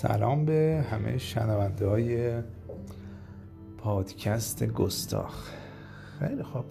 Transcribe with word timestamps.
سلام 0.00 0.44
به 0.44 0.84
همه 0.90 1.18
شنونده 1.18 1.86
های 1.86 2.42
پادکست 3.78 4.64
گستاخ. 4.64 5.50
خیلی 6.18 6.42
خوب. 6.42 6.64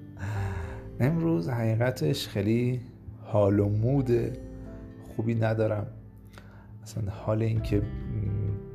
امروز 1.00 1.48
حقیقتش 1.48 2.28
خیلی 2.28 2.80
حال 3.24 3.60
و 3.60 3.68
مود 3.68 4.10
خوبی 5.16 5.34
ندارم. 5.34 5.86
اصلا 6.82 7.12
حال 7.12 7.42
این 7.42 7.62
که 7.62 7.82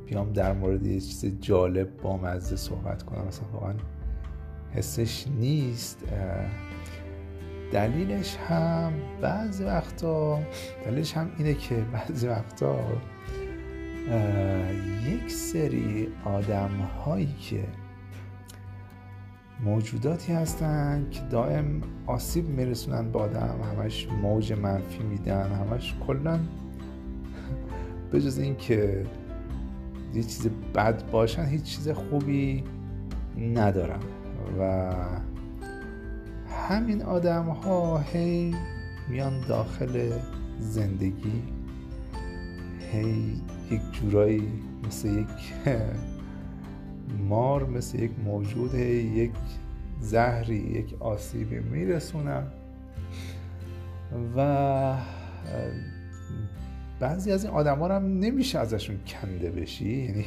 بیام 0.06 0.32
در 0.32 0.52
مورد 0.52 0.86
یه 0.86 1.00
چیز 1.00 1.40
جالب 1.40 1.96
با 1.96 2.16
مزه 2.16 2.56
صحبت 2.56 3.02
کنم. 3.02 3.26
اصلا 3.28 3.48
واقعا 3.52 3.74
حسش 4.74 5.26
نیست. 5.40 6.04
دلیلش 7.72 8.36
هم 8.36 8.92
بعضی 9.20 9.64
وقتا 9.64 10.40
دلیلش 10.84 11.12
هم 11.12 11.30
اینه 11.38 11.54
که 11.54 11.74
بعضی 11.92 12.28
وقتا 12.28 12.78
یک 15.06 15.30
سری 15.30 16.08
آدم 16.24 16.70
هایی 17.04 17.34
که 17.40 17.64
موجوداتی 19.60 20.32
هستن 20.32 21.06
که 21.10 21.20
دائم 21.20 21.80
آسیب 22.06 22.48
میرسونن 22.48 23.12
به 23.12 23.18
آدم 23.18 23.60
همش 23.62 24.08
موج 24.22 24.52
منفی 24.52 25.02
میدن 25.02 25.50
همش 25.52 25.94
کلا 26.06 26.38
به 28.10 28.20
جز 28.20 28.38
این 28.38 28.56
که 28.56 29.06
یه 30.14 30.22
چیز 30.22 30.48
بد 30.74 31.10
باشن 31.10 31.44
هیچ 31.44 31.62
چیز 31.62 31.88
خوبی 31.88 32.64
ندارن. 33.36 34.00
و 34.58 34.92
همین 36.68 37.02
آدم 37.02 37.44
ها 37.44 37.98
هی 37.98 38.54
میان 39.08 39.40
داخل 39.48 40.10
زندگی 40.58 41.42
هی 42.92 43.40
یک 43.70 43.80
جورایی 43.92 44.48
مثل 44.86 45.08
یک 45.08 45.26
مار 47.28 47.66
مثل 47.66 47.98
یک 47.98 48.10
موجود 48.24 48.74
یک 48.74 49.32
زهری 50.00 50.56
یک 50.56 51.02
آسیبی 51.02 51.58
میرسونم. 51.58 52.52
و 54.36 54.96
بعضی 57.00 57.32
از 57.32 57.44
این 57.44 57.54
آدم 57.54 57.82
هم 57.82 58.18
نمیشه 58.18 58.58
ازشون 58.58 58.96
کنده 59.06 59.50
بشی. 59.50 59.88
یعنی 59.88 60.24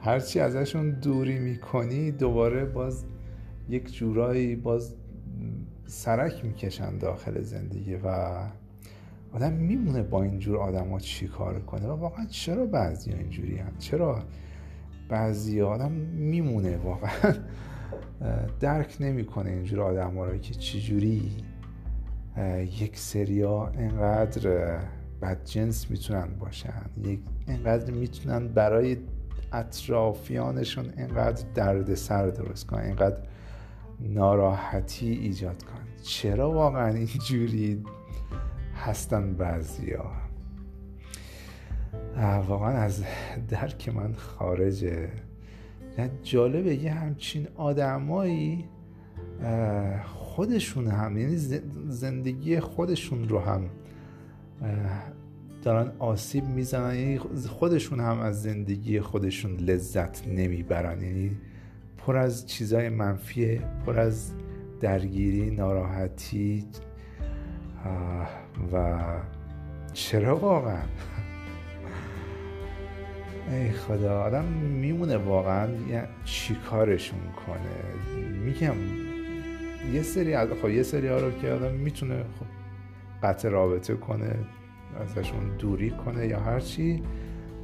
هرچی 0.00 0.40
ازشون 0.40 0.90
دوری 0.90 1.38
می‌کنی 1.38 2.10
دوباره 2.10 2.64
باز 2.64 3.04
یک 3.68 3.94
جورایی 3.94 4.56
باز 4.56 4.94
سرک 5.86 6.44
می‌کشن 6.44 6.98
داخل 6.98 7.40
زندگی 7.40 7.94
و 7.94 8.38
آدم 9.32 9.52
میمونه 9.52 10.02
با 10.02 10.22
اینجور 10.22 10.56
آدم 10.56 10.90
ها 10.90 10.98
چی 10.98 11.28
کار 11.28 11.60
کنه 11.60 11.86
و 11.86 11.92
واقعا 11.92 12.26
چرا 12.26 12.66
بعضی 12.66 13.12
ها 13.12 13.18
اینجوری 13.18 13.58
هم 13.58 13.76
چرا 13.78 14.22
بعضی 15.08 15.60
آدم 15.60 15.92
میمونه 15.92 16.76
واقعا؟ 16.76 17.34
درک 18.60 18.96
نمی‌کنه 19.00 19.50
اینجور 19.50 19.80
آدم 19.80 20.16
ها 20.16 20.36
که 20.36 20.54
چجوری 20.54 21.30
یک 22.80 22.98
سریا 22.98 23.66
انقدر 23.66 24.78
بدجنس 25.22 25.90
می‌تونن 25.90 26.28
باشن 26.40 26.82
یک 27.04 27.20
انقدر 27.48 27.90
می‌تونن 27.90 28.48
برای 28.48 28.96
اطرافیانشون 29.52 30.92
انقدر 30.96 31.44
درد 31.54 31.94
سر 31.94 32.26
درست 32.26 32.66
کنن 32.66 32.82
انقدر 32.82 33.18
ناراحتی 34.00 35.10
ایجاد 35.10 35.62
کنن. 35.62 36.02
چرا 36.02 36.50
واقعا 36.50 36.94
اینجوری؟ 36.94 37.84
هستن 38.82 39.34
بعضیا. 39.34 40.10
واقعا 42.48 42.70
از 42.70 43.04
درک 43.48 43.88
من 43.88 44.12
خارجه. 44.12 45.08
جالبه 46.22 46.74
یه 46.74 46.92
همچین 46.92 47.48
آدمایی 47.56 48.64
خودشون 50.04 50.86
هم 50.86 51.18
یعنی 51.18 51.36
زندگی 51.88 52.60
خودشون 52.60 53.28
رو 53.28 53.38
هم 53.38 53.70
دارن 55.62 55.92
آسیب 55.98 56.44
می‌زنن. 56.44 56.94
یعنی 56.94 57.18
خودشون 57.48 58.00
هم 58.00 58.20
از 58.20 58.42
زندگی 58.42 59.00
خودشون 59.00 59.56
لذت 59.56 60.28
نمی‌برن. 60.28 61.02
یعنی 61.02 61.36
پر 61.98 62.16
از 62.16 62.46
چیزای 62.46 62.88
منفیه 62.88 63.60
پر 63.86 63.98
از 63.98 64.32
درگیری 64.80 65.50
ناراحتی 65.50 66.64
و 68.72 68.98
چرا 69.92 70.36
واقعا؟ 70.36 70.82
ای 73.50 73.70
خدا 73.70 74.20
آدم 74.22 74.44
میمونه 74.44 75.16
واقعا 75.16 75.68
چی 76.24 76.56
کارشون 76.70 77.20
کنه. 77.46 78.22
میگم 78.44 78.74
یه 79.92 80.02
سری 80.02 80.34
از 80.34 80.48
خب 80.62 80.68
یه 80.68 80.82
سری 80.82 81.08
ها 81.08 81.16
رو 81.16 81.30
که 81.30 81.50
آدم 81.50 81.72
می‌تونه 81.72 82.16
خب 82.16 82.46
قطع 83.22 83.48
رابطه 83.48 83.94
کنه 83.94 84.34
ازشون 85.00 85.56
دوری 85.58 85.90
کنه 85.90 86.26
یا 86.26 86.40
هرچی 86.40 87.02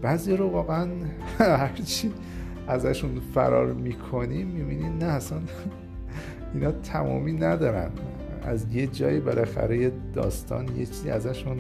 بعضی 0.03 0.37
رو 0.37 0.49
واقعا 0.49 0.89
هرچی 1.39 2.13
ازشون 2.69 3.21
فرار 3.35 3.73
می‌کنیم 3.73 4.47
می‌بینی 4.47 4.89
نه 4.89 5.05
اصلا 5.05 5.39
اینا 6.55 6.73
تمامی 6.73 7.33
ندارن. 7.33 7.91
از 8.43 8.75
یه 8.75 8.87
جایی 8.87 9.21
بالاخره 9.21 9.93
داستان 10.15 10.77
یه 10.77 10.87
چیزی 10.87 11.11
ازشون 11.11 11.59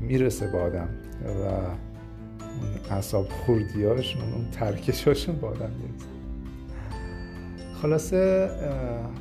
می‌رسه 0.00 0.52
با 0.52 0.58
آدم 0.58 0.88
و 1.24 1.28
اون 1.28 2.98
اصاب 2.98 3.28
خوردیاشون 3.28 4.22
اون 4.22 4.50
ترکشاشون 4.52 5.36
با 5.36 5.48
آدم 5.48 5.70
می‌رسه. 5.70 6.06
خلاصه 7.82 8.50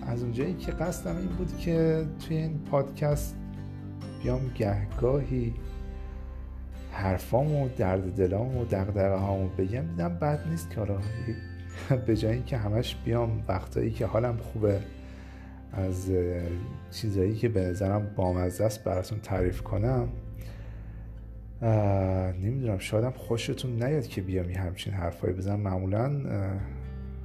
از 0.08 0.24
اونجایی 0.24 0.54
که 0.54 0.72
قصدم 0.72 1.18
این 1.18 1.28
بود 1.28 1.58
که 1.58 2.06
توی 2.20 2.38
این 2.38 2.60
پادکست 2.72 3.36
بیام 4.24 4.52
گهگاهی 4.56 5.54
حرفامو 6.92 7.70
درد 7.78 8.16
دلامو 8.16 8.62
و 8.62 8.66
دقدقه 8.66 9.16
هامو 9.16 9.48
بگم. 9.48 9.82
دیدم 9.82 10.18
بد 10.22 10.48
نیست 10.50 10.70
که 10.70 10.80
حالا 10.80 10.98
به 12.08 12.18
جایی 12.18 12.42
که 12.42 12.58
همش 12.58 12.96
بیام 13.06 13.44
وقتایی 13.48 13.92
که 13.92 14.06
حالم 14.06 14.38
خوبه 14.38 14.80
از 15.74 16.12
چیزایی 16.92 17.36
که 17.36 17.50
به 17.50 17.62
نظرم 17.62 18.08
بامزه 18.16 18.64
است 18.64 18.84
براتون 18.84 19.20
تعریف 19.20 19.62
کنم. 19.62 20.08
نمی‌دونم 22.42 22.78
شادم 22.78 23.12
خوشتون 23.12 23.84
نیاد 23.84 24.08
که 24.08 24.22
بیام 24.22 24.50
یه 24.50 24.60
همچین 24.60 24.94
حرفایی 24.94 25.34
بزنم. 25.34 25.60
معمولا 25.60 26.22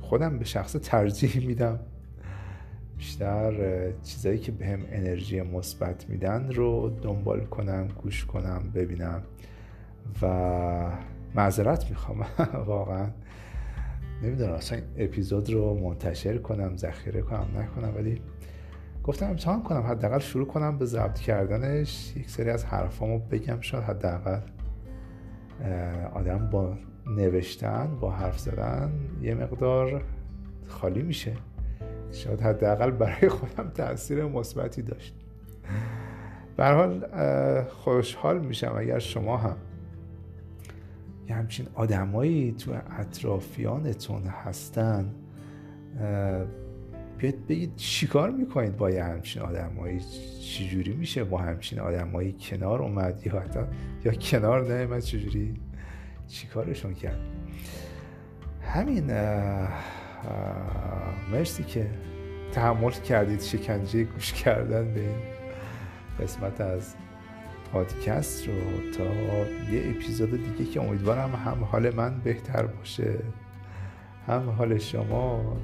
خودم 0.00 0.38
به 0.38 0.44
شخص 0.44 0.72
ترجیح 0.72 1.46
میدم. 1.46 1.78
بیشتر 2.98 3.52
چیزایی 4.02 4.38
که 4.38 4.52
بهم 4.52 4.82
به 4.82 4.98
انرژی 4.98 5.42
مثبت 5.42 6.08
میدن 6.08 6.50
رو 6.52 6.90
دنبال 7.02 7.44
کنم 7.44 7.88
گوش 8.02 8.24
کنم 8.24 8.62
ببینم. 8.74 9.22
و 10.22 10.26
معذرت 11.34 11.90
می‌خوام. 11.90 12.26
واقعا. 12.66 13.06
نمی‌دونم 14.22 14.52
اصلا 14.52 14.78
اپیزود 14.96 15.50
رو 15.50 15.74
منتشر 15.74 16.38
کنم 16.38 16.76
ذخیره 16.76 17.22
کنم 17.22 17.46
نکنم 17.56 17.94
ولی 17.96 18.22
گفتم 19.04 19.26
امتحان 19.26 19.62
کنم 19.62 19.82
حداقل 19.82 20.18
شروع 20.18 20.46
کنم 20.46 20.78
به 20.78 20.84
ضبط 20.84 21.18
کردنش. 21.18 22.16
یک 22.16 22.30
سری 22.30 22.50
از 22.50 22.64
حرفامو 22.64 23.18
بگم 23.18 23.60
شاید 23.60 23.84
حداقل 23.84 24.40
آدم 26.14 26.50
با 26.50 26.74
نوشتن 27.06 27.96
با 28.00 28.10
حرف 28.10 28.38
زدن 28.38 28.92
یه 29.22 29.34
مقدار 29.34 30.02
خالی 30.66 31.02
میشه. 31.02 31.32
شاید 32.12 32.40
حداقل 32.40 32.90
برای 32.90 33.28
خودم 33.28 33.70
تاثیر 33.70 34.24
مثبتی 34.24 34.82
داشت. 34.82 35.14
به 36.56 36.66
حال 36.66 37.06
خوشحال 37.64 38.38
میشم 38.38 38.74
اگر 38.78 38.98
شما 38.98 39.36
هم 39.36 39.56
یه 41.28 41.34
همچین 41.34 41.66
آدمایی 41.74 42.52
تو 42.52 42.72
اطرافیانتون 42.98 44.22
هستن 44.26 45.14
بیاید 47.18 47.46
بگید 47.46 47.76
چیکار 47.76 48.30
می‌کنید 48.30 48.76
با 48.76 48.90
یه 48.90 49.04
همچین 49.04 49.42
آدمایی؟ 49.42 50.00
چجوری 50.40 50.92
میشه 50.92 51.24
با 51.24 51.38
همچین 51.38 51.80
آدمایی 51.80 52.36
کنار 52.40 52.82
اومد 52.82 53.26
یا 53.26 53.40
حتی 53.40 53.60
یا 54.04 54.12
کنار 54.12 54.72
نیومد 54.72 55.00
چجوری؟ 55.00 55.54
چیکارشون 56.28 56.94
کرد؟ 56.94 57.18
همین 58.62 59.06
مرسی 61.32 61.64
که 61.64 61.90
تحمل 62.52 62.90
کردید 62.90 63.40
شکنجه 63.40 64.04
گوش 64.04 64.32
کردن 64.32 64.94
به 64.94 65.00
این 65.00 65.16
قسمت 66.20 66.60
از 66.60 66.94
پادکست 67.72 68.48
رو 68.48 68.54
تا 68.92 69.04
یه 69.72 69.90
اپیزود 69.90 70.30
دیگه 70.30 70.70
که 70.70 70.80
امیدوارم 70.80 71.34
هم 71.34 71.64
حال 71.64 71.94
من 71.94 72.20
بهتر 72.20 72.66
باشه. 72.66 73.18
هم 74.26 74.50
حال 74.50 74.78
شما 74.78 75.56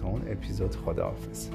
تا 0.00 0.06
اون 0.06 0.22
اپیزود 0.28 0.74
خداحافظ. 0.74 1.48